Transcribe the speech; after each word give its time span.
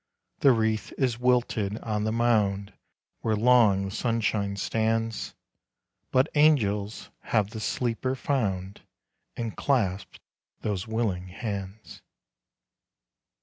The 0.39 0.51
wreath 0.51 0.91
is 0.97 1.19
wilted 1.19 1.77
on 1.81 2.05
the 2.05 2.11
mound 2.11 2.73
Where 3.19 3.35
long 3.35 3.85
the 3.85 3.91
sunshine 3.91 4.55
stands, 4.57 5.35
But 6.09 6.27
angels 6.33 7.11
have 7.25 7.51
the 7.51 7.59
sleeper 7.59 8.15
found, 8.15 8.81
And 9.37 9.55
clasped 9.55 10.19
those 10.61 10.87
willing 10.87 11.27
hands. 11.27 12.01